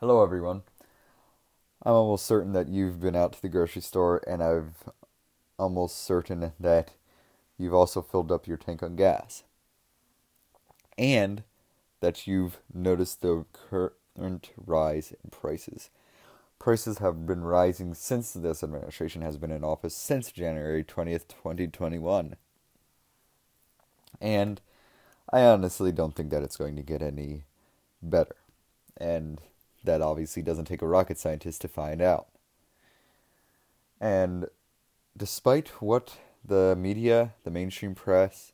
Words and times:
Hello, 0.00 0.22
everyone. 0.22 0.62
I'm 1.82 1.92
almost 1.92 2.24
certain 2.24 2.52
that 2.52 2.68
you've 2.68 3.00
been 3.00 3.16
out 3.16 3.32
to 3.32 3.42
the 3.42 3.48
grocery 3.48 3.82
store, 3.82 4.22
and 4.28 4.40
I'm 4.40 4.74
almost 5.58 6.04
certain 6.04 6.52
that 6.60 6.92
you've 7.58 7.74
also 7.74 8.00
filled 8.00 8.30
up 8.30 8.46
your 8.46 8.58
tank 8.58 8.80
on 8.80 8.94
gas. 8.94 9.42
And 10.96 11.42
that 11.98 12.28
you've 12.28 12.58
noticed 12.72 13.22
the 13.22 13.44
current 13.52 14.50
rise 14.56 15.12
in 15.24 15.30
prices. 15.32 15.90
Prices 16.60 16.98
have 16.98 17.26
been 17.26 17.42
rising 17.42 17.92
since 17.92 18.30
this 18.30 18.62
administration 18.62 19.22
has 19.22 19.36
been 19.36 19.50
in 19.50 19.64
office 19.64 19.96
since 19.96 20.30
January 20.30 20.84
20th, 20.84 21.26
2021. 21.26 22.36
And 24.20 24.60
I 25.32 25.40
honestly 25.40 25.90
don't 25.90 26.14
think 26.14 26.30
that 26.30 26.44
it's 26.44 26.56
going 26.56 26.76
to 26.76 26.82
get 26.82 27.02
any 27.02 27.42
better. 28.00 28.36
And 28.96 29.40
that 29.88 30.02
obviously 30.02 30.42
doesn't 30.42 30.66
take 30.66 30.82
a 30.82 30.86
rocket 30.86 31.18
scientist 31.18 31.62
to 31.62 31.68
find 31.68 32.02
out. 32.02 32.28
And 34.00 34.46
despite 35.16 35.68
what 35.82 36.18
the 36.44 36.76
media, 36.78 37.34
the 37.44 37.50
mainstream 37.50 37.94
press, 37.94 38.52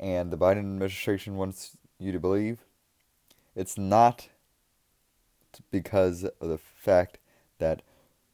and 0.00 0.30
the 0.30 0.36
Biden 0.36 0.58
administration 0.58 1.36
wants 1.36 1.76
you 1.98 2.10
to 2.10 2.18
believe, 2.18 2.64
it's 3.54 3.78
not 3.78 4.28
because 5.70 6.24
of 6.24 6.48
the 6.48 6.58
fact 6.58 7.18
that 7.58 7.82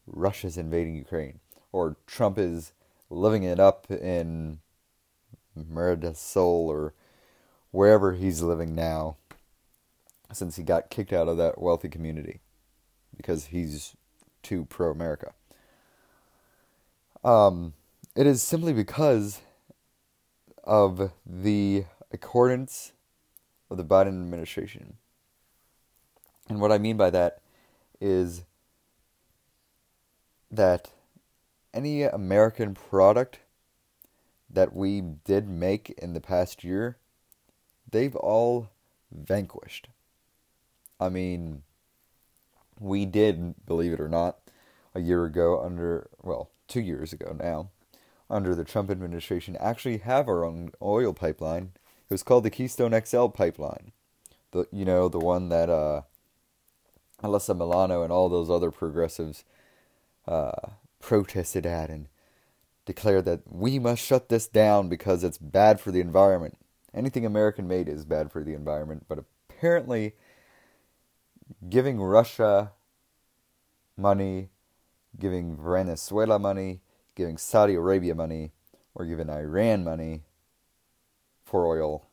Russia's 0.07 0.57
invading 0.57 0.97
Ukraine 0.97 1.41
or 1.73 1.97
Trump 2.07 2.39
is 2.39 2.73
living 3.11 3.43
it 3.43 3.61
up 3.61 3.91
in 3.91 4.61
Merida 5.55 6.15
Soul 6.15 6.71
or 6.71 6.95
wherever 7.71 8.15
he's 8.15 8.41
living 8.41 8.75
now 8.75 9.17
since 10.33 10.57
he 10.57 10.63
got 10.63 10.91
kicked 10.91 11.13
out 11.13 11.29
of 11.29 11.37
that 11.37 11.61
wealthy 11.61 11.89
community 11.89 12.41
because 13.17 13.47
he's 13.47 13.97
too 14.43 14.65
pro 14.67 14.91
America. 14.91 15.33
Um, 17.23 17.75
it 18.17 18.27
is 18.27 18.43
simply 18.43 18.73
because 18.73 19.41
of 20.65 21.13
the 21.27 21.85
accordance 22.13 22.93
of 23.71 23.77
the 23.77 23.85
Biden 23.85 24.09
administration. 24.09 24.95
And 26.49 26.61
what 26.61 26.73
I 26.73 26.79
mean 26.79 26.97
by 26.97 27.11
that 27.11 27.41
is 28.01 28.45
that 30.51 30.91
any 31.73 32.03
American 32.03 32.75
product 32.75 33.41
that 34.49 34.75
we 34.75 35.01
did 35.01 35.49
make 35.49 35.91
in 35.91 36.13
the 36.13 36.21
past 36.21 36.65
year, 36.65 36.97
they've 37.89 38.17
all 38.17 38.71
vanquished. 39.13 39.89
I 41.01 41.09
mean, 41.09 41.63
we 42.79 43.07
did, 43.07 43.55
believe 43.67 43.93
it 43.93 44.01
or 44.01 44.09
not, 44.09 44.39
a 44.95 45.01
year 45.01 45.25
ago 45.25 45.61
under, 45.63 46.09
well, 46.23 46.51
two 46.69 46.81
years 46.81 47.13
ago 47.13 47.37
now, 47.39 47.71
under 48.29 48.55
the 48.55 48.65
Trump 48.65 48.91
administration, 48.91 49.57
actually 49.59 49.99
have 49.99 50.29
our 50.29 50.45
own 50.45 50.71
oil 50.81 51.13
pipeline. 51.13 51.73
It 52.09 52.15
was 52.15 52.23
called 52.23 52.45
the 52.45 52.51
Keystone 52.51 52.99
XL 53.05 53.27
pipeline. 53.27 53.93
The 54.53 54.67
you 54.73 54.85
know 54.85 55.09
the 55.09 55.19
one 55.19 55.49
that 55.49 55.69
uh, 55.69 56.03
Alyssa 57.23 57.57
Milano 57.57 58.03
and 58.03 58.13
all 58.13 58.29
those 58.29 58.51
other 58.51 58.71
progressives 58.71 59.45
uh, 60.27 60.71
protested 61.01 61.67
at 61.67 61.91
and 61.91 62.09
declared 62.85 63.25
that 63.27 63.41
we 63.47 63.79
must 63.79 64.05
shut 64.05 64.29
this 64.29 64.47
down 64.47 64.89
because 64.89 65.23
it's 65.23 65.39
bad 65.39 65.81
for 65.81 65.91
the 65.91 66.01
environment. 66.01 66.57
Anything 66.93 67.25
American 67.25 67.69
made 67.69 67.89
is 67.89 68.05
bad 68.05 68.33
for 68.33 68.43
the 68.43 68.55
environment, 68.55 69.07
but 69.09 69.25
apparently 69.49 70.15
giving 71.69 72.01
Russia 72.01 72.73
money, 73.97 74.51
giving 75.19 75.57
Venezuela 75.57 76.39
money, 76.39 76.81
giving 77.15 77.37
Saudi 77.37 77.75
Arabia 77.75 78.15
money, 78.15 78.53
or 78.95 79.05
giving 79.05 79.31
Iran 79.31 79.85
money 79.85 80.23
for 81.45 81.67
oil, 81.67 82.07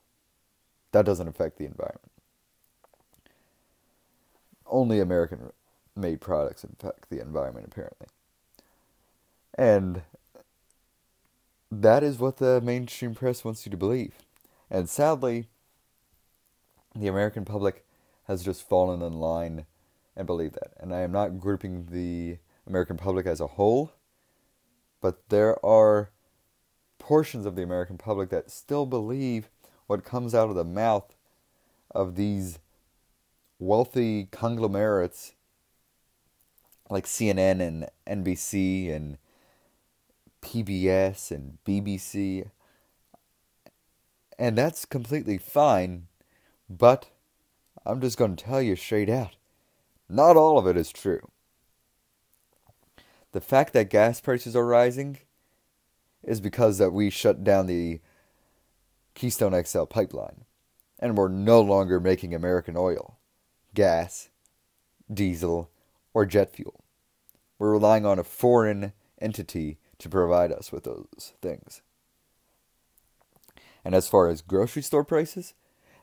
that 0.92 1.06
doesn't 1.06 1.28
affect 1.28 1.58
the 1.58 1.66
environment. 1.66 2.12
Only 4.66 5.00
American 5.00 5.52
made 5.96 6.22
products 6.22 6.64
affect 6.64 7.10
the 7.10 7.20
environment, 7.20 7.68
apparently. 7.68 8.08
And 9.58 10.04
that 11.72 12.04
is 12.04 12.20
what 12.20 12.38
the 12.38 12.62
mainstream 12.62 13.16
press 13.16 13.44
wants 13.44 13.66
you 13.66 13.70
to 13.72 13.78
believe. 13.78 14.14
And 14.70 14.90
sadly, 14.90 15.48
the 16.96 17.08
American 17.08 17.46
public 17.46 17.87
has 18.28 18.44
just 18.44 18.68
fallen 18.68 19.02
in 19.02 19.14
line 19.14 19.66
and 20.16 20.28
believe 20.28 20.54
that. 20.54 20.74
And 20.80 20.94
I 20.94 21.02
am 21.02 21.12
not 21.12 21.40
grouping 21.40 21.88
the 21.92 22.38
American 22.68 22.98
public 22.98 23.26
as 23.26 23.40
a 23.40 23.48
whole, 23.48 23.94
but 25.02 25.30
there 25.30 25.64
are 25.66 26.12
portions 27.00 27.46
of 27.46 27.56
the 27.56 27.64
American 27.64 27.98
public 27.98 28.30
that 28.30 28.52
still 28.52 28.86
believe 28.86 29.50
what 29.86 30.04
comes 30.04 30.36
out 30.36 30.50
of 30.50 30.56
the 30.56 30.66
mouth 30.66 31.16
of 31.92 32.16
these 32.16 32.60
wealthy 33.60 34.28
conglomerates 34.32 35.34
like 36.90 37.06
CNN 37.06 37.62
and 37.62 37.88
NBC 38.06 38.94
and 38.94 39.18
PBS 40.42 41.32
and 41.32 41.58
BBC. 41.66 42.50
And 44.38 44.58
that's 44.58 44.86
completely 44.86 45.38
fine, 45.38 46.08
but 46.70 47.10
I'm 47.88 48.02
just 48.02 48.18
going 48.18 48.36
to 48.36 48.44
tell 48.44 48.62
you 48.62 48.76
straight 48.76 49.10
out 49.10 49.38
not 50.10 50.38
all 50.38 50.58
of 50.58 50.68
it 50.68 50.78
is 50.78 50.92
true. 50.92 51.30
The 53.34 53.42
fact 53.42 53.74
that 53.74 53.90
gas 53.90 54.22
prices 54.22 54.56
are 54.56 54.66
rising 54.66 55.20
is 56.24 56.40
because 56.40 56.78
that 56.78 56.92
we 56.92 57.10
shut 57.10 57.44
down 57.44 57.68
the 57.68 58.00
Keystone 59.14 59.62
XL 59.64 59.84
pipeline 59.84 60.46
and 61.00 61.18
we're 61.18 61.28
no 61.28 61.62
longer 61.62 62.00
making 62.00 62.34
American 62.34 62.76
oil, 62.78 63.18
gas, 63.74 64.30
diesel, 65.14 65.70
or 66.14 66.26
jet 66.26 66.56
fuel. 66.56 66.84
We're 67.60 67.72
relying 67.72 68.06
on 68.06 68.20
a 68.20 68.24
foreign 68.24 68.94
entity 69.20 69.78
to 70.00 70.10
provide 70.10 70.52
us 70.52 70.72
with 70.72 70.84
those 70.86 71.34
things. 71.42 71.82
And 73.84 73.94
as 73.94 74.08
far 74.08 74.28
as 74.30 74.42
grocery 74.42 74.82
store 74.82 75.04
prices, 75.04 75.54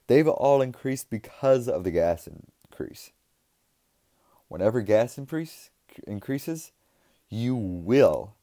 they've 0.06 0.28
all 0.28 0.62
increased 0.62 1.10
because 1.10 1.68
of 1.68 1.84
the 1.84 1.90
gas 1.90 2.28
increase. 2.28 3.10
Whenever 4.48 4.82
gas 4.82 5.18
increase, 5.18 5.70
increases, 6.06 6.72
you 7.28 7.54
will 7.54 8.34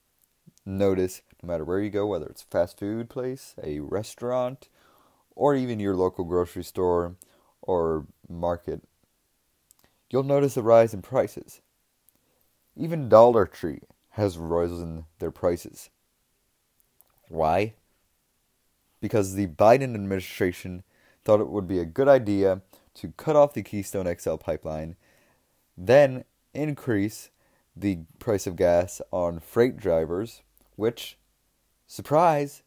notice, 0.65 1.21
no 1.41 1.47
matter 1.47 1.63
where 1.63 1.79
you 1.79 1.89
go, 1.89 2.05
whether 2.05 2.25
it's 2.25 2.43
a 2.43 2.45
fast 2.45 2.79
food 2.79 3.09
place, 3.09 3.55
a 3.61 3.79
restaurant, 3.79 4.67
or 5.35 5.55
even 5.55 5.79
your 5.79 5.95
local 5.95 6.25
grocery 6.25 6.63
store 6.63 7.15
or 7.61 8.05
market, 8.27 8.81
you'll 10.09 10.23
notice 10.23 10.57
a 10.57 10.61
rise 10.61 10.93
in 10.93 11.01
prices. 11.01 11.61
Even 12.75 13.09
Dollar 13.09 13.45
Tree 13.45 13.81
has 14.11 14.37
risen 14.37 15.05
their 15.19 15.31
prices. 15.31 15.89
Why? 17.29 17.73
Because 18.99 19.35
the 19.35 19.47
Biden 19.47 19.93
administration 19.93 20.83
thought 21.23 21.39
it 21.39 21.49
would 21.49 21.67
be 21.67 21.79
a 21.79 21.85
good 21.85 22.07
idea 22.07 22.61
to 22.95 23.13
cut 23.17 23.35
off 23.35 23.53
the 23.53 23.63
Keystone 23.63 24.13
XL 24.17 24.35
pipeline, 24.35 24.95
then 25.77 26.23
increase 26.53 27.29
the 27.75 27.99
price 28.19 28.47
of 28.47 28.55
gas 28.55 29.01
on 29.11 29.39
freight 29.39 29.77
drivers, 29.77 30.41
which, 30.75 31.17
surprise, 31.87 32.63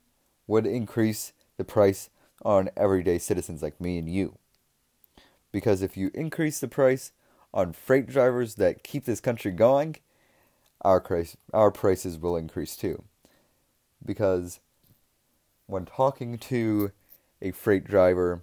would 0.46 0.66
increase 0.66 1.32
the 1.56 1.64
price 1.64 2.10
on 2.42 2.70
everyday 2.76 3.18
citizens 3.18 3.62
like 3.62 3.80
me 3.80 3.98
and 3.98 4.08
you. 4.08 4.38
Because 5.52 5.82
if 5.82 5.96
you 5.96 6.10
increase 6.14 6.58
the 6.58 6.68
price 6.68 7.12
on 7.52 7.72
freight 7.72 8.06
drivers 8.06 8.56
that 8.56 8.82
keep 8.82 9.04
this 9.04 9.20
country 9.20 9.52
going, 9.52 9.96
our 10.80 11.00
price, 11.00 11.36
our 11.52 11.70
prices 11.70 12.18
will 12.18 12.36
increase 12.36 12.76
too. 12.76 13.04
Because 14.04 14.60
when 15.66 15.86
talking 15.86 16.36
to 16.38 16.92
a 17.44 17.52
freight 17.52 17.84
driver, 17.84 18.42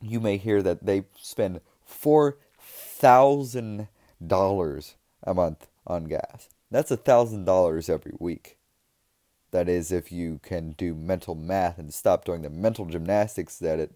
you 0.00 0.18
may 0.18 0.38
hear 0.38 0.62
that 0.62 0.84
they 0.84 1.04
spend 1.20 1.60
four 1.84 2.38
thousand 2.58 3.88
dollars 4.26 4.96
a 5.22 5.34
month 5.34 5.68
on 5.86 6.04
gas. 6.04 6.48
That's 6.70 6.90
a 6.90 6.96
thousand 6.96 7.44
dollars 7.44 7.88
every 7.88 8.14
week. 8.18 8.56
That 9.52 9.68
is, 9.68 9.92
if 9.92 10.10
you 10.10 10.40
can 10.42 10.72
do 10.72 10.94
mental 10.94 11.34
math 11.34 11.78
and 11.78 11.94
stop 11.94 12.24
doing 12.24 12.42
the 12.42 12.50
mental 12.50 12.86
gymnastics 12.86 13.58
that 13.58 13.78
it 13.78 13.92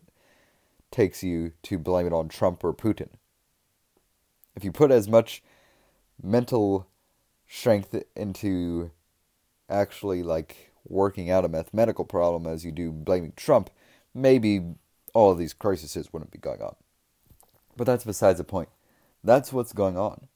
takes 0.91 1.23
you 1.23 1.53
to 1.63 1.79
blame 1.79 2.07
it 2.07 2.13
on 2.13 2.29
Trump 2.29 2.63
or 2.63 2.73
Putin. 2.73 3.09
If 4.55 4.65
you 4.65 4.73
put 4.73 4.91
as 4.91 5.09
much 5.09 5.43
mental 6.23 6.87
strength 7.49 7.95
into 8.15 8.91
actually 9.69 10.23
like 10.23 10.73
working 10.87 11.31
out 11.31 11.45
a 11.45 11.49
mathematical 11.49 12.05
problem 12.05 12.47
as 12.47 12.65
you 12.65 12.73
do 12.73 12.91
blaming 12.93 13.33
Trump, 13.37 13.71
maybe 14.15 14.75
all 15.15 15.31
of 15.31 15.39
these 15.39 15.53
crises 15.53 16.13
wouldn't 16.13 16.31
be 16.31 16.39
going 16.39 16.63
on. 16.63 16.77
But 17.77 17.87
that's 17.87 18.05
besides 18.05 18.39
the 18.39 18.45
point. 18.45 18.69
That's 19.23 19.53
what's 19.53 19.73
going 19.73 19.97
on. 19.97 20.29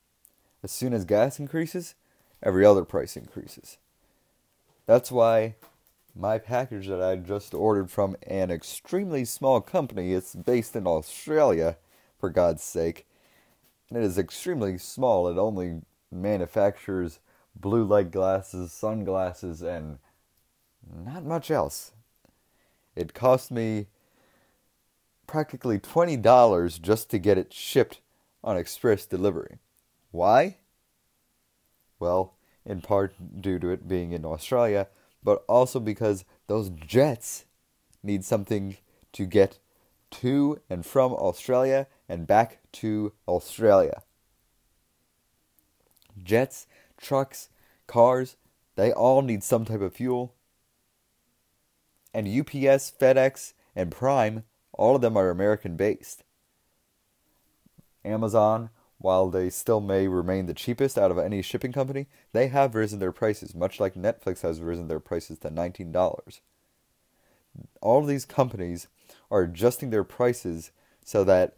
As 0.62 0.70
soon 0.70 0.92
as 0.92 1.04
gas 1.04 1.38
increases, 1.38 1.94
every 2.42 2.64
other 2.64 2.84
price 2.84 3.16
increases. 3.16 3.78
That's 4.86 5.10
why 5.10 5.56
my 6.14 6.38
package 6.38 6.88
that 6.88 7.02
I 7.02 7.16
just 7.16 7.54
ordered 7.54 7.90
from 7.90 8.16
an 8.26 8.50
extremely 8.50 9.24
small 9.24 9.60
company, 9.60 10.12
it's 10.12 10.34
based 10.34 10.76
in 10.76 10.86
Australia, 10.86 11.76
for 12.24 12.30
God's 12.30 12.62
sake, 12.62 13.06
and 13.90 13.98
it 13.98 14.04
is 14.04 14.16
extremely 14.16 14.78
small. 14.78 15.28
It 15.28 15.36
only 15.36 15.82
manufactures 16.10 17.18
blue 17.54 17.84
light 17.84 18.10
glasses, 18.10 18.72
sunglasses, 18.72 19.60
and 19.60 19.98
not 20.90 21.24
much 21.24 21.50
else. 21.50 21.92
It 22.96 23.14
cost 23.14 23.50
me 23.50 23.86
practically 25.26 25.78
$20 25.78 26.80
just 26.80 27.10
to 27.10 27.18
get 27.18 27.38
it 27.38 27.52
shipped 27.52 28.00
on 28.42 28.56
express 28.56 29.06
delivery. 29.06 29.58
Why? 30.10 30.58
Well, 31.98 32.34
in 32.64 32.80
part 32.80 33.14
due 33.40 33.58
to 33.58 33.70
it 33.70 33.88
being 33.88 34.12
in 34.12 34.24
Australia, 34.24 34.88
but 35.22 35.44
also 35.48 35.80
because 35.80 36.24
those 36.46 36.70
jets 36.70 37.46
need 38.02 38.24
something 38.24 38.76
to 39.12 39.26
get 39.26 39.58
to 40.10 40.60
and 40.70 40.84
from 40.84 41.12
Australia 41.12 41.86
and 42.08 42.26
back 42.26 42.58
to 42.72 43.12
Australia. 43.26 44.02
Jets, 46.22 46.66
trucks, 46.96 47.48
cars, 47.86 48.36
they 48.76 48.92
all 48.92 49.22
need 49.22 49.42
some 49.42 49.64
type 49.64 49.80
of 49.80 49.94
fuel. 49.94 50.34
And 52.14 52.28
UPS, 52.28 52.92
FedEx, 52.98 53.52
and 53.74 53.90
Prime, 53.90 54.44
all 54.72 54.94
of 54.94 55.02
them 55.02 55.16
are 55.16 55.30
American 55.30 55.76
based. 55.76 56.22
Amazon, 58.04 58.70
while 58.98 59.28
they 59.28 59.50
still 59.50 59.80
may 59.80 60.06
remain 60.06 60.46
the 60.46 60.54
cheapest 60.54 60.96
out 60.96 61.10
of 61.10 61.18
any 61.18 61.42
shipping 61.42 61.72
company, 61.72 62.06
they 62.32 62.48
have 62.48 62.74
risen 62.74 63.00
their 63.00 63.12
prices, 63.12 63.54
much 63.54 63.80
like 63.80 63.94
Netflix 63.94 64.42
has 64.42 64.60
risen 64.60 64.88
their 64.88 65.00
prices 65.00 65.38
to 65.40 65.50
$19. 65.50 66.40
All 67.80 68.00
of 68.00 68.06
these 68.06 68.24
companies 68.24 68.86
are 69.30 69.42
adjusting 69.42 69.90
their 69.90 70.04
prices 70.04 70.70
so 71.04 71.24
that 71.24 71.56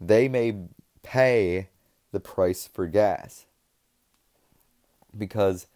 they 0.00 0.28
may 0.28 0.56
pay 1.02 1.68
the 2.12 2.20
price 2.20 2.66
for 2.66 2.86
gas. 2.86 3.46
Because 5.16 5.66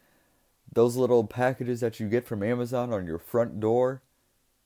those 0.72 0.96
little 0.96 1.24
packages 1.24 1.80
that 1.80 1.98
you 1.98 2.08
get 2.08 2.26
from 2.26 2.42
Amazon 2.42 2.92
on 2.92 3.06
your 3.06 3.18
front 3.18 3.60
door, 3.60 4.02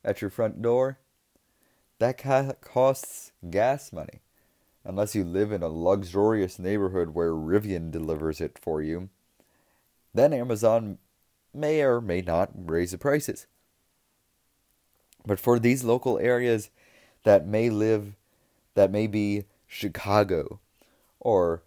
at 0.05 0.21
your 0.21 0.31
front 0.31 0.61
door, 0.61 0.99
that 1.99 2.19
costs 2.61 3.33
gas 3.49 3.93
money 3.93 4.21
unless 4.85 5.15
you 5.15 5.23
live 5.23 5.53
in 5.53 5.63
a 5.63 5.69
luxurious 5.69 6.59
neighborhood 6.59 7.11
where 7.11 7.31
Rivian 7.31 7.91
delivers 7.91 8.41
it 8.41 8.59
for 8.61 8.83
you, 8.83 9.09
then 10.13 10.33
Amazon 10.33 10.99
may 11.55 11.83
or 11.83 12.01
may 12.01 12.21
not 12.21 12.51
raise 12.55 12.91
the 12.91 12.99
prices. 12.99 13.47
But 15.25 15.39
for 15.39 15.61
these 15.61 15.85
local 15.85 16.19
areas 16.19 16.71
that 17.23 17.47
may 17.47 17.71
live, 17.71 18.17
that 18.75 18.91
may 18.91 19.07
be 19.07 19.45
Chicago, 19.69 20.59
or 21.21 21.63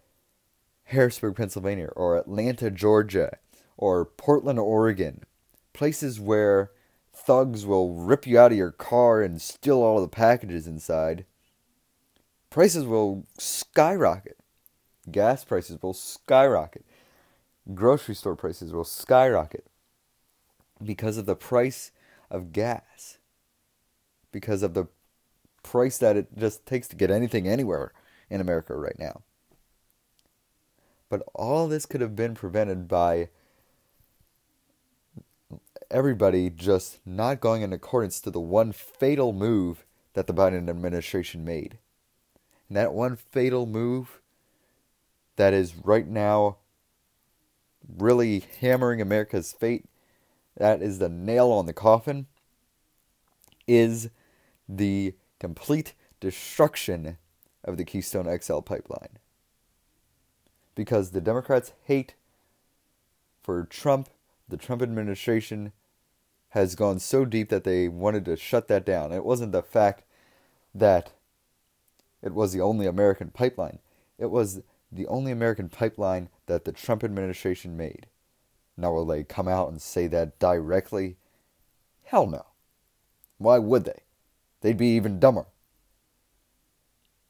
Harrisburg, 0.86 1.38
Pennsylvania, 1.38 1.88
or 1.96 2.18
Atlanta, 2.18 2.70
Georgia, 2.70 3.38
or 3.78 4.06
Portland, 4.06 4.60
Oregon, 4.60 5.24
places 5.74 6.20
where 6.20 6.72
thugs 7.14 7.66
will 7.66 7.94
rip 7.94 8.28
you 8.28 8.38
out 8.40 8.52
of 8.52 8.58
your 8.58 8.72
car 8.72 9.22
and 9.22 9.42
steal 9.42 9.82
all 9.82 10.02
the 10.02 10.08
packages 10.08 10.68
inside 10.68 11.26
prices 12.56 12.86
will 12.86 13.26
skyrocket. 13.38 14.38
Gas 15.12 15.44
prices 15.44 15.78
will 15.82 15.94
skyrocket. 15.94 16.86
Grocery 17.74 18.16
store 18.16 18.38
prices 18.38 18.72
will 18.72 18.86
skyrocket 18.86 19.66
because 20.82 21.18
of 21.18 21.26
the 21.26 21.36
price 21.36 21.92
of 22.32 22.54
gas. 22.54 23.18
Because 24.32 24.64
of 24.64 24.74
the 24.74 24.86
price 25.64 25.98
that 25.98 26.16
it 26.16 26.38
just 26.38 26.66
takes 26.66 26.88
to 26.88 26.96
get 26.96 27.12
anything 27.12 27.46
anywhere 27.46 27.92
in 28.30 28.40
America 28.40 28.74
right 28.74 28.98
now. 28.98 29.24
But 31.10 31.24
all 31.34 31.68
this 31.68 31.86
could 31.86 32.00
have 32.00 32.16
been 32.16 32.36
prevented 32.36 32.88
by 32.88 33.28
everybody 35.92 36.50
just 36.50 37.00
not 37.06 37.40
going 37.40 37.62
in 37.62 37.74
accordance 37.74 38.20
to 38.22 38.32
the 38.32 38.40
one 38.40 38.72
fatal 38.72 39.34
move 39.34 39.86
that 40.14 40.28
the 40.28 40.34
Biden 40.34 40.70
administration 40.70 41.44
made. 41.44 41.78
And 42.68 42.78
that 42.78 42.94
one 42.94 43.16
fatal 43.16 43.66
move 43.66 44.22
that 45.36 45.54
is 45.54 45.76
right 45.76 46.08
now 46.08 46.58
really 47.98 48.46
hammering 48.62 49.02
America's 49.02 49.54
fate, 49.54 49.86
that 50.58 50.82
is 50.82 51.00
the 51.00 51.10
nail 51.10 51.52
on 51.52 51.66
the 51.66 51.74
coffin, 51.74 52.28
is 53.68 54.10
the 54.68 55.14
complete 55.40 55.94
destruction 56.20 57.18
of 57.64 57.78
the 57.78 57.86
Keystone 57.86 58.40
XL 58.40 58.60
pipeline. 58.60 59.20
Because 60.74 61.12
the 61.12 61.22
Democrats' 61.22 61.74
hate 61.84 62.16
for 63.42 63.64
Trump, 63.64 64.10
the 64.48 64.58
Trump 64.58 64.82
administration, 64.82 65.72
has 66.50 66.76
gone 66.76 67.00
so 67.00 67.26
deep 67.26 67.50
that 67.50 67.64
they 67.64 67.88
wanted 67.88 68.26
to 68.26 68.38
shut 68.38 68.68
that 68.70 68.86
down. 68.86 69.12
It 69.12 69.26
wasn't 69.26 69.52
the 69.52 69.62
fact 69.62 70.04
that 70.74 71.12
it 72.22 72.34
was 72.34 72.54
the 72.54 72.62
only 72.62 72.88
American 72.88 73.30
pipeline. 73.30 73.80
It 74.18 74.32
was 74.32 74.62
the 74.92 75.08
only 75.08 75.32
American 75.32 75.70
pipeline 75.70 76.30
that 76.46 76.64
the 76.64 76.72
Trump 76.72 77.04
administration 77.04 77.76
made. 77.76 78.08
Now, 78.78 78.94
will 78.94 79.06
they 79.06 79.24
come 79.24 79.48
out 79.48 79.70
and 79.70 79.82
say 79.82 80.08
that 80.08 80.40
directly? 80.40 81.18
Hell 82.04 82.28
no. 82.28 82.46
Why 83.38 83.58
would 83.58 83.86
they? 83.86 84.04
They'd 84.62 84.78
be 84.78 84.96
even 84.96 85.20
dumber. 85.20 85.48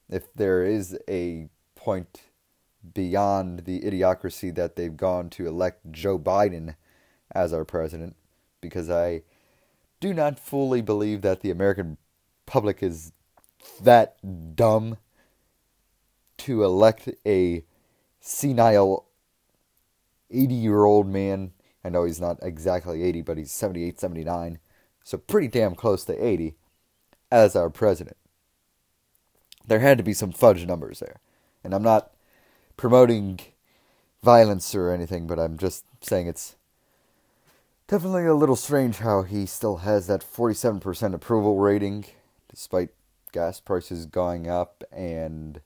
If 0.10 0.32
there 0.34 0.64
is 0.64 0.98
a 1.10 1.50
point 1.76 2.22
beyond 2.94 3.66
the 3.66 3.82
idiocracy 3.82 4.54
that 4.56 4.76
they've 4.76 4.96
gone 4.96 5.30
to 5.32 5.48
elect 5.48 5.92
Joe 5.92 6.20
Biden 6.20 6.76
as 7.36 7.54
our 7.54 7.66
president, 7.66 8.16
because 8.62 8.90
I 8.90 9.22
do 10.00 10.14
not 10.14 10.40
fully 10.40 10.82
believe 10.82 11.22
that 11.22 11.42
the 11.42 11.52
American 11.52 11.98
public 12.46 12.82
is 12.82 13.12
that 13.82 14.56
dumb 14.56 14.98
to 16.38 16.64
elect 16.64 17.10
a 17.26 17.64
senile 18.20 19.06
80 20.32 20.54
year 20.54 20.86
old 20.86 21.08
man. 21.08 21.52
I 21.84 21.90
know 21.90 22.06
he's 22.06 22.22
not 22.22 22.40
exactly 22.42 23.04
80, 23.04 23.22
but 23.22 23.38
he's 23.38 23.52
78, 23.52 24.00
79, 24.00 24.60
so 25.04 25.18
pretty 25.18 25.48
damn 25.48 25.76
close 25.76 26.04
to 26.06 26.26
80 26.26 26.56
as 27.32 27.56
our 27.56 27.70
president. 27.70 28.18
There 29.68 29.80
had 29.80 29.98
to 29.98 30.04
be 30.04 30.14
some 30.14 30.32
fudge 30.32 30.66
numbers 30.66 31.00
there. 31.00 31.20
And 31.64 31.74
I'm 31.74 31.84
not 31.84 32.12
promoting 32.78 33.40
violence 34.24 34.74
or 34.76 34.92
anything, 34.92 35.28
but 35.28 35.40
I'm 35.40 35.58
just 35.58 35.86
saying 36.02 36.28
it's 36.28 36.56
definitely 37.88 38.26
a 38.26 38.34
little 38.34 38.56
strange 38.56 38.98
how 38.98 39.24
he 39.24 39.46
still 39.46 39.78
has 39.78 40.08
that 40.08 40.22
47% 40.22 41.14
approval 41.14 41.58
rating, 41.58 42.06
despite 42.50 42.90
gas 43.32 43.60
prices 43.60 44.06
going 44.06 44.48
up 44.48 44.84
and 44.92 45.62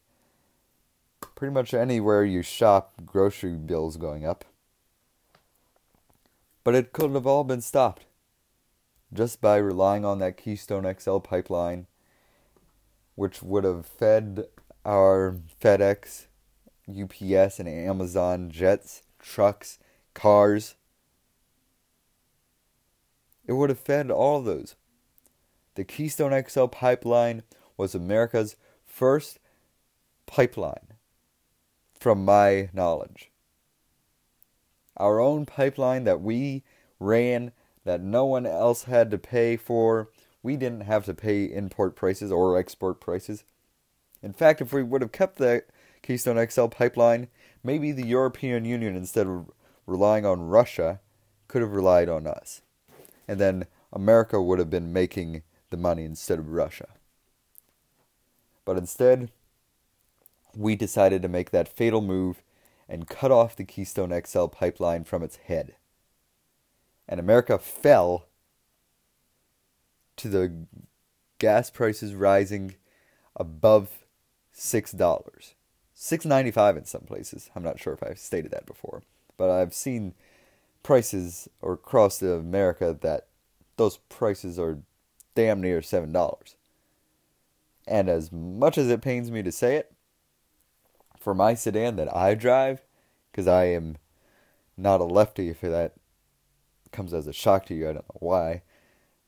pretty 1.36 1.54
much 1.54 1.74
anywhere 1.74 2.24
you 2.24 2.42
shop, 2.42 2.94
grocery 3.06 3.56
bills 3.56 3.98
going 3.98 4.26
up. 4.26 4.44
But 6.64 6.76
it 6.76 6.92
could 6.92 7.12
have 7.12 7.28
all 7.28 7.44
been 7.44 7.62
stopped 7.62 8.06
just 9.14 9.42
by 9.42 9.58
relying 9.58 10.06
on 10.06 10.20
that 10.20 10.38
Keystone 10.38 10.94
XL 11.00 11.20
pipeline, 11.20 11.88
which 13.16 13.42
would 13.42 13.64
have 13.64 13.86
fed 13.86 14.46
our 14.86 15.38
FedEx, 15.62 16.28
UPS, 16.90 17.60
and 17.60 17.68
Amazon 17.68 18.50
jets, 18.50 19.04
trucks, 19.20 19.80
cars. 20.14 20.76
It 23.50 23.54
would 23.54 23.72
have 23.72 23.80
fed 23.80 24.12
all 24.12 24.44
those. 24.44 24.76
The 25.74 25.84
Keystone 25.84 26.40
XL 26.48 26.66
pipeline 26.66 27.42
was 27.78 27.96
America's 27.96 28.56
first 28.86 29.40
pipeline, 30.28 30.94
from 32.00 32.24
my 32.24 32.70
knowledge. 32.74 33.32
Our 34.98 35.20
own 35.20 35.48
pipeline 35.48 36.04
that 36.04 36.22
we 36.22 36.64
ran, 37.00 37.52
that 37.86 38.02
no 38.02 38.24
one 38.24 38.46
else 38.46 38.84
had 38.84 39.10
to 39.10 39.18
pay 39.18 39.58
for. 39.58 40.12
We 40.44 40.56
didn't 40.56 40.82
have 40.82 41.06
to 41.06 41.16
pay 41.16 41.46
import 41.46 41.96
prices 41.96 42.32
or 42.32 42.56
export 42.56 43.02
prices. 43.02 43.46
In 44.22 44.32
fact, 44.32 44.62
if 44.62 44.72
we 44.72 44.84
would 44.84 45.02
have 45.02 45.12
kept 45.12 45.38
the 45.40 45.64
Keystone 46.04 46.48
XL 46.48 46.68
pipeline, 46.68 47.30
maybe 47.64 47.92
the 47.92 48.06
European 48.06 48.64
Union, 48.64 48.96
instead 48.96 49.26
of 49.26 49.50
relying 49.88 50.24
on 50.24 50.50
Russia, 50.50 51.00
could 51.48 51.64
have 51.64 51.74
relied 51.74 52.10
on 52.10 52.28
us. 52.28 52.62
And 53.30 53.40
then 53.40 53.68
America 53.94 54.42
would 54.42 54.58
have 54.58 54.72
been 54.72 54.92
making 54.92 55.44
the 55.70 55.78
money 55.78 56.04
instead 56.04 56.40
of 56.40 56.50
Russia. 56.50 56.88
But 58.66 58.76
instead, 58.76 59.30
we 60.56 60.76
decided 60.76 61.22
to 61.22 61.28
make 61.28 61.52
that 61.52 61.68
fatal 61.68 62.02
move 62.02 62.42
and 62.88 63.08
cut 63.08 63.30
off 63.30 63.56
the 63.56 63.66
Keystone 63.66 64.20
XL 64.26 64.48
pipeline 64.48 65.04
from 65.04 65.22
its 65.22 65.36
head. 65.36 65.76
And 67.08 67.20
America 67.20 67.60
fell 67.60 68.26
to 70.16 70.28
the 70.28 70.66
gas 71.38 71.70
prices 71.70 72.16
rising 72.16 72.78
above 73.36 74.06
six 74.52 74.92
dollars, 74.92 75.54
six 75.94 76.26
ninety 76.26 76.50
five 76.50 76.76
in 76.78 76.86
some 76.86 77.02
places. 77.02 77.52
I'm 77.56 77.64
not 77.64 77.80
sure 77.80 77.94
if 77.94 78.02
I've 78.02 78.18
stated 78.18 78.50
that 78.54 78.66
before, 78.66 79.04
but 79.38 79.52
I've 79.52 79.76
seen 79.76 80.16
prices 80.84 81.48
or 81.62 81.74
across 81.74 82.22
America 82.22 82.98
that 83.02 83.28
those 83.78 83.98
prices 83.98 84.60
are 84.60 84.80
damn 85.36 85.62
near 85.62 85.82
seven 85.82 86.12
dollars. 86.12 86.56
And 87.88 88.10
as 88.10 88.32
much 88.32 88.78
as 88.78 88.90
it 88.90 89.02
pains 89.02 89.32
me 89.32 89.42
to 89.42 89.52
say 89.52 89.76
it, 89.78 89.92
for 91.20 91.34
my 91.34 91.54
sedan 91.54 91.96
that 91.98 92.16
I 92.16 92.36
drive, 92.36 92.82
because 93.32 93.48
I 93.48 93.66
am 93.66 93.98
not 94.78 95.02
a 95.02 95.06
lefty, 95.06 95.50
if 95.50 95.62
that 95.62 95.94
comes 96.92 97.14
as 97.14 97.28
a 97.28 97.34
shock 97.34 97.66
to 97.68 97.74
you, 97.74 97.90
I 97.90 97.94
don't 97.94 98.10
know 98.10 98.20
why. 98.20 98.62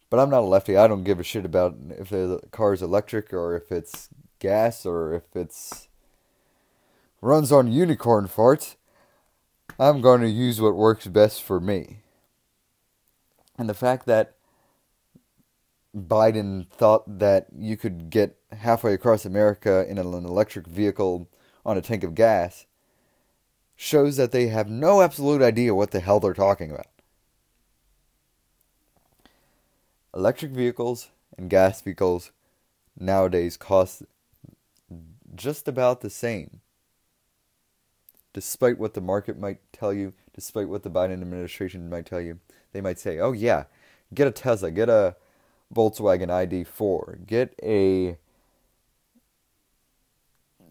But 0.10 0.20
I'm 0.20 0.30
not 0.30 0.44
a 0.44 0.46
lefty. 0.46 0.78
I 0.78 0.88
don't 0.88 1.04
give 1.04 1.20
a 1.20 1.24
shit 1.24 1.46
about 1.46 1.76
if 1.90 2.10
the 2.10 2.42
car 2.52 2.74
is 2.74 2.82
electric 2.82 3.34
or 3.34 3.56
if 3.56 3.72
it's 3.72 4.10
gas 4.40 4.86
or 4.86 5.14
if 5.14 5.36
it's 5.36 5.88
runs 7.22 7.52
on 7.52 7.72
unicorn 7.72 8.28
farts. 8.28 8.76
I'm 9.80 10.02
going 10.02 10.22
to 10.22 10.30
use 10.30 10.62
what 10.62 10.76
works 10.76 11.08
best 11.08 11.42
for 11.42 11.60
me. 11.60 12.00
And 13.58 13.70
the 13.70 13.74
fact 13.74 14.06
that 14.06 14.36
Biden 15.96 16.70
thought 16.70 17.20
that 17.20 17.48
you 17.56 17.78
could 17.78 18.10
get 18.10 18.38
halfway 18.52 18.94
across 18.94 19.26
America 19.26 19.86
in 19.90 19.98
an 19.98 20.08
electric 20.08 20.68
vehicle 20.68 21.28
on 21.66 21.78
a 21.78 21.82
tank 21.82 22.04
of 22.04 22.16
gas 22.16 22.66
shows 23.76 24.18
that 24.18 24.32
they 24.32 24.48
have 24.48 24.70
no 24.70 25.02
absolute 25.02 25.42
idea 25.42 25.76
what 25.76 25.92
the 25.92 26.00
hell 26.00 26.20
they're 26.20 26.34
talking 26.34 26.72
about. 26.72 26.88
Electric 30.16 30.52
vehicles 30.52 31.10
and 31.38 31.50
gas 31.50 31.82
vehicles 31.82 32.32
nowadays 33.00 33.58
cost 33.58 34.04
just 35.34 35.68
about 35.68 36.02
the 36.02 36.10
same. 36.10 36.62
Despite 38.34 38.80
what 38.80 38.94
the 38.94 39.02
market 39.02 39.38
might 39.38 39.60
tell 39.74 39.94
you, 39.94 40.14
despite 40.34 40.70
what 40.70 40.84
the 40.84 40.90
Biden 40.90 41.22
administration 41.22 41.90
might 41.90 42.06
tell 42.06 42.22
you, 42.22 42.40
they 42.72 42.82
might 42.82 43.00
say, 43.00 43.20
oh, 43.20 43.34
yeah, 43.34 43.66
get 44.14 44.28
a 44.28 44.32
Tesla, 44.32 44.72
get 44.72 44.90
a 44.90 45.16
Volkswagen 45.74 46.28
ID4, 46.28 47.26
get 47.26 47.54
a 47.62 48.18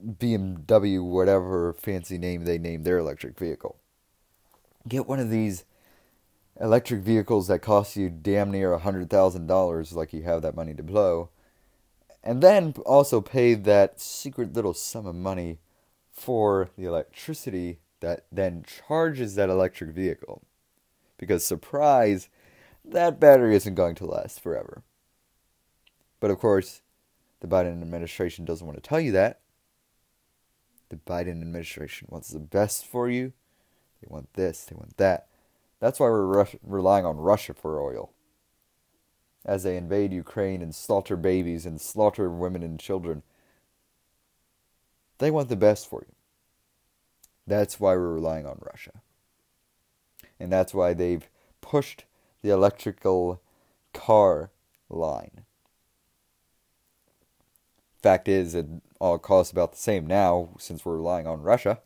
BMW, 0.04 1.02
whatever 1.04 1.74
fancy 1.74 2.16
name 2.16 2.44
they 2.44 2.58
name 2.58 2.82
their 2.82 2.98
electric 2.98 3.38
vehicle. 3.38 3.76
Get 4.88 5.06
one 5.06 5.20
of 5.20 5.28
these 5.28 5.64
electric 6.58 7.02
vehicles 7.02 7.48
that 7.48 7.60
cost 7.60 7.96
you 7.96 8.08
damn 8.08 8.50
near 8.50 8.72
a 8.72 8.80
$100,000, 8.80 9.94
like 9.94 10.12
you 10.12 10.22
have 10.22 10.42
that 10.42 10.56
money 10.56 10.74
to 10.74 10.82
blow, 10.82 11.28
and 12.22 12.42
then 12.42 12.74
also 12.86 13.20
pay 13.20 13.54
that 13.54 14.00
secret 14.00 14.54
little 14.54 14.74
sum 14.74 15.06
of 15.06 15.14
money 15.14 15.58
for 16.20 16.70
the 16.76 16.84
electricity 16.84 17.78
that 18.00 18.26
then 18.30 18.64
charges 18.86 19.34
that 19.34 19.48
electric 19.48 19.90
vehicle. 19.90 20.42
Because, 21.16 21.44
surprise, 21.44 22.28
that 22.84 23.20
battery 23.20 23.54
isn't 23.56 23.74
going 23.74 23.94
to 23.96 24.06
last 24.06 24.40
forever. 24.40 24.82
But 26.18 26.30
of 26.30 26.38
course, 26.38 26.82
the 27.40 27.48
Biden 27.48 27.80
administration 27.82 28.44
doesn't 28.44 28.66
want 28.66 28.82
to 28.82 28.86
tell 28.86 29.00
you 29.00 29.12
that. 29.12 29.40
The 30.90 30.96
Biden 30.96 31.40
administration 31.40 32.08
wants 32.10 32.28
the 32.28 32.38
best 32.38 32.86
for 32.86 33.08
you. 33.08 33.32
They 34.00 34.08
want 34.08 34.32
this, 34.34 34.64
they 34.64 34.76
want 34.76 34.96
that. 34.98 35.28
That's 35.78 35.98
why 35.98 36.08
we're 36.08 36.46
relying 36.62 37.06
on 37.06 37.16
Russia 37.16 37.54
for 37.54 37.80
oil. 37.80 38.12
As 39.44 39.62
they 39.62 39.78
invade 39.78 40.12
Ukraine 40.12 40.60
and 40.60 40.74
slaughter 40.74 41.16
babies 41.16 41.64
and 41.64 41.80
slaughter 41.80 42.28
women 42.28 42.62
and 42.62 42.78
children, 42.78 43.22
they 45.20 45.30
want 45.30 45.48
the 45.48 45.56
best 45.56 45.88
for 45.88 46.04
you. 46.06 46.14
That's 47.46 47.78
why 47.78 47.94
we're 47.94 48.14
relying 48.14 48.46
on 48.46 48.58
Russia. 48.60 49.02
And 50.38 50.50
that's 50.52 50.74
why 50.74 50.94
they've 50.94 51.28
pushed 51.60 52.04
the 52.42 52.50
electrical 52.50 53.40
car 53.92 54.50
line. 54.88 55.44
Fact 58.02 58.28
is, 58.28 58.54
it 58.54 58.66
all 58.98 59.18
costs 59.18 59.52
about 59.52 59.72
the 59.72 59.78
same 59.78 60.06
now 60.06 60.50
since 60.58 60.84
we're 60.84 60.96
relying 60.96 61.26
on 61.26 61.42
Russia. 61.42 61.80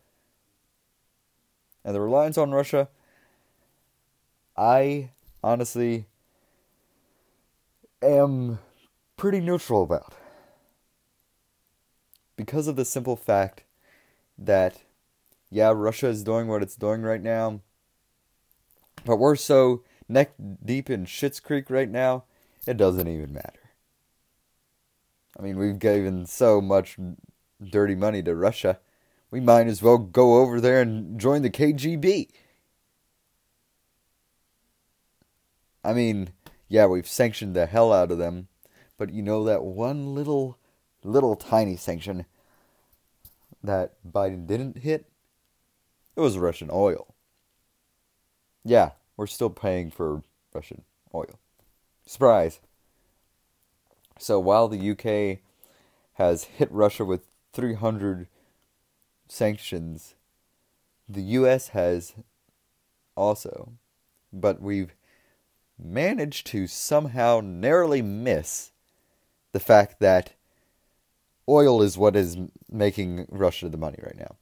And 1.83 1.93
the 1.93 2.01
reliance 2.01 2.37
on 2.37 2.51
Russia, 2.51 2.89
I 4.55 5.11
honestly 5.43 6.07
am 8.01 8.59
pretty 9.17 9.41
neutral 9.41 9.83
about. 9.83 10.13
Because 12.35 12.67
of 12.67 12.75
the 12.75 12.85
simple 12.85 13.15
fact 13.15 13.63
that, 14.37 14.81
yeah, 15.49 15.71
Russia 15.73 16.07
is 16.07 16.23
doing 16.23 16.47
what 16.47 16.61
it's 16.61 16.75
doing 16.75 17.01
right 17.01 17.21
now, 17.21 17.61
but 19.05 19.17
we're 19.17 19.35
so 19.35 19.83
neck 20.09 20.33
deep 20.63 20.89
in 20.89 21.05
Shit's 21.05 21.39
Creek 21.39 21.69
right 21.69 21.89
now, 21.89 22.25
it 22.67 22.77
doesn't 22.77 23.07
even 23.07 23.33
matter. 23.33 23.71
I 25.37 25.41
mean, 25.41 25.57
we've 25.57 25.79
given 25.79 26.25
so 26.25 26.61
much 26.61 26.97
dirty 27.63 27.95
money 27.95 28.23
to 28.23 28.35
Russia. 28.35 28.79
We 29.31 29.39
might 29.39 29.67
as 29.67 29.81
well 29.81 29.97
go 29.97 30.41
over 30.41 30.61
there 30.61 30.81
and 30.81 31.19
join 31.19 31.41
the 31.41 31.49
KGB. 31.49 32.29
I 35.83 35.93
mean, 35.93 36.29
yeah, 36.67 36.87
we've 36.87 37.07
sanctioned 37.07 37.55
the 37.55 37.65
hell 37.65 37.93
out 37.93 38.11
of 38.11 38.17
them, 38.17 38.47
but 38.97 39.11
you 39.11 39.21
know 39.21 39.43
that 39.43 39.63
one 39.63 40.15
little, 40.15 40.57
little 41.05 41.35
tiny 41.35 41.75
sanction 41.75 42.25
that 43.63 43.93
Biden 44.09 44.47
didn't 44.47 44.79
hit? 44.79 45.05
It 46.15 46.21
was 46.21 46.37
Russian 46.37 46.69
oil. 46.71 47.13
Yeah, 48.63 48.91
we're 49.17 49.27
still 49.27 49.49
paying 49.49 49.91
for 49.91 50.23
Russian 50.53 50.83
oil. 51.13 51.39
Surprise. 52.05 52.59
So 54.17 54.39
while 54.39 54.67
the 54.67 54.91
UK 54.91 55.39
has 56.13 56.45
hit 56.45 56.71
Russia 56.71 57.03
with 57.03 57.25
300 57.53 58.27
sanctions, 59.27 60.15
the 61.07 61.21
US 61.21 61.69
has 61.69 62.13
also. 63.15 63.73
But 64.31 64.61
we've 64.61 64.93
managed 65.77 66.47
to 66.47 66.67
somehow 66.67 67.41
narrowly 67.43 68.01
miss 68.01 68.71
the 69.51 69.59
fact 69.59 69.99
that 69.99 70.33
oil 71.47 71.81
is 71.81 71.97
what 71.97 72.15
is 72.15 72.37
making 72.71 73.27
Russia 73.29 73.69
the 73.69 73.77
money 73.77 73.99
right 74.01 74.17
now. 74.17 74.35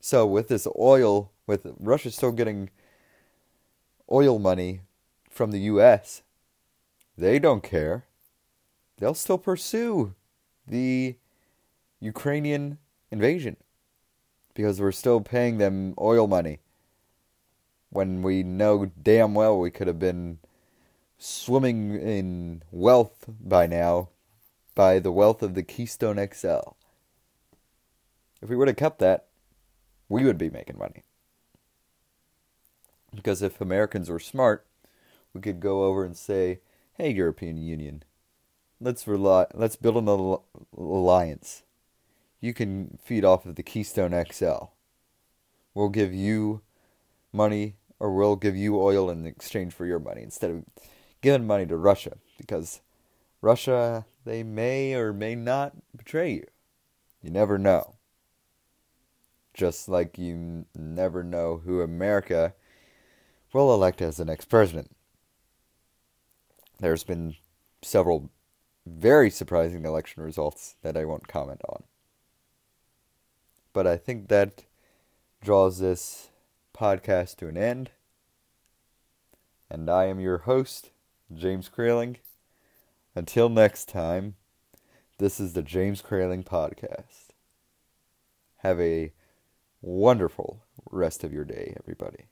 So 0.00 0.26
with 0.26 0.48
this 0.48 0.66
oil, 0.78 1.32
with 1.46 1.66
Russia 1.78 2.10
still 2.10 2.32
getting 2.32 2.70
oil 4.10 4.38
money 4.38 4.80
from 5.30 5.50
the 5.50 5.60
US, 5.60 6.22
they 7.16 7.38
don't 7.38 7.62
care. 7.62 8.04
They'll 8.98 9.14
still 9.14 9.38
pursue 9.38 10.14
the 10.66 11.16
Ukrainian 12.00 12.78
invasion 13.10 13.56
because 14.54 14.80
we're 14.80 14.92
still 14.92 15.20
paying 15.20 15.58
them 15.58 15.94
oil 15.98 16.26
money 16.26 16.60
when 17.90 18.22
we 18.22 18.42
know 18.42 18.86
damn 19.02 19.34
well 19.34 19.58
we 19.58 19.70
could 19.70 19.86
have 19.86 19.98
been 19.98 20.38
swimming 21.16 21.94
in 21.94 22.62
wealth 22.70 23.24
by 23.40 23.66
now 23.66 24.08
by 24.74 24.98
the 24.98 25.12
wealth 25.12 25.42
of 25.42 25.54
the 25.54 25.62
Keystone 25.62 26.16
XL. 26.16 26.74
If 28.42 28.48
we 28.48 28.56
were 28.56 28.66
to 28.66 28.74
cut 28.74 28.98
that, 28.98 29.26
we 30.08 30.24
would 30.24 30.38
be 30.38 30.50
making 30.50 30.78
money. 30.78 31.02
Because 33.14 33.42
if 33.42 33.60
Americans 33.60 34.10
were 34.10 34.18
smart, 34.18 34.66
we 35.32 35.40
could 35.40 35.60
go 35.60 35.84
over 35.84 36.04
and 36.04 36.16
say, 36.16 36.60
hey, 36.94 37.10
European 37.10 37.56
Union, 37.56 38.02
let's 38.80 39.06
rely, 39.06 39.46
let's 39.54 39.76
build 39.76 39.96
an 39.96 40.38
alliance. 40.76 41.62
You 42.40 42.52
can 42.52 42.98
feed 43.02 43.24
off 43.24 43.46
of 43.46 43.54
the 43.54 43.62
Keystone 43.62 44.12
XL. 44.30 44.66
We'll 45.72 45.88
give 45.88 46.12
you 46.12 46.60
money, 47.32 47.76
or 47.98 48.14
we'll 48.14 48.36
give 48.36 48.56
you 48.56 48.80
oil 48.80 49.08
in 49.10 49.26
exchange 49.26 49.72
for 49.72 49.86
your 49.86 49.98
money 49.98 50.22
instead 50.22 50.50
of 50.50 50.64
giving 51.20 51.46
money 51.46 51.66
to 51.66 51.76
Russia 51.76 52.18
because 52.36 52.80
Russia, 53.40 54.04
they 54.24 54.42
may 54.42 54.94
or 54.94 55.12
may 55.12 55.34
not 55.34 55.74
betray 55.96 56.32
you. 56.32 56.46
You 57.22 57.30
never 57.30 57.58
know. 57.58 57.96
Just 59.54 59.88
like 59.88 60.18
you 60.18 60.66
never 60.74 61.22
know 61.22 61.58
who 61.64 61.80
America 61.80 62.54
will 63.52 63.72
elect 63.72 64.02
as 64.02 64.16
the 64.16 64.24
next 64.24 64.46
president. 64.46 64.94
There's 66.80 67.04
been 67.04 67.36
several 67.82 68.30
very 68.86 69.30
surprising 69.30 69.84
election 69.84 70.22
results 70.22 70.76
that 70.82 70.96
I 70.96 71.04
won't 71.04 71.28
comment 71.28 71.60
on. 71.68 71.84
but 73.72 73.86
I 73.86 73.96
think 73.96 74.28
that 74.28 74.64
draws 75.42 75.78
this 75.78 76.28
podcast 76.74 77.36
to 77.36 77.48
an 77.48 77.56
end. 77.58 77.90
And 79.70 79.90
I 79.90 80.04
am 80.06 80.20
your 80.20 80.38
host, 80.38 80.90
James 81.34 81.68
Kraling. 81.68 82.18
Until 83.16 83.48
next 83.48 83.88
time, 83.88 84.34
this 85.18 85.38
is 85.38 85.52
the 85.52 85.62
James 85.62 86.02
Kraling 86.02 86.42
Podcast. 86.42 87.28
Have 88.58 88.80
a 88.80 89.12
wonderful 89.80 90.64
rest 90.90 91.22
of 91.22 91.32
your 91.32 91.44
day, 91.44 91.76
everybody. 91.78 92.26